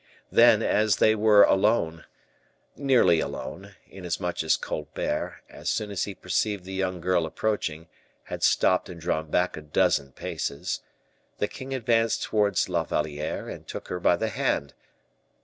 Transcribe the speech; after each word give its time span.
Then, 0.31 0.63
as 0.63 0.95
they 0.95 1.13
were 1.13 1.43
alone 1.43 2.05
nearly 2.75 3.19
alone, 3.19 3.75
inasmuch 3.85 4.41
as 4.41 4.57
Colbert, 4.57 5.43
as 5.47 5.69
soon 5.69 5.91
as 5.91 6.05
he 6.05 6.15
perceived 6.15 6.63
the 6.65 6.73
young 6.73 6.99
girl 6.99 7.27
approaching, 7.27 7.87
had 8.23 8.41
stopped 8.41 8.89
and 8.89 8.99
drawn 8.99 9.29
back 9.29 9.55
a 9.55 9.61
dozen 9.61 10.11
paces 10.13 10.79
the 11.37 11.47
king 11.47 11.71
advanced 11.75 12.23
towards 12.23 12.67
La 12.67 12.83
Valliere 12.83 13.47
and 13.47 13.67
took 13.67 13.89
her 13.89 13.99
by 13.99 14.15
the 14.15 14.29
hand. 14.29 14.73